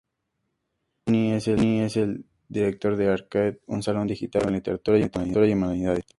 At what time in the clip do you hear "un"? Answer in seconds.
3.67-3.83